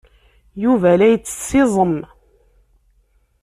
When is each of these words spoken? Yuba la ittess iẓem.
Yuba 0.63 0.91
la 0.99 1.07
ittess 1.15 1.49
iẓem. 1.61 1.95